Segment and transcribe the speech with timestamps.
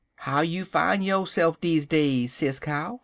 [0.15, 2.99] "'How you fine yo'se'f deze days, Sis Cow?'